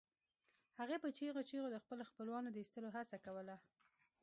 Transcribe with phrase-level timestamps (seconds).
[0.79, 3.55] هغې په چیغو چیغو د خپلو خپلوانو د ایستلو هڅه کوله